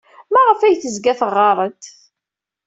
Maɣef 0.33 0.59
ay 0.61 0.75
tezga 0.81 1.13
teɣɣar-d? 1.19 1.81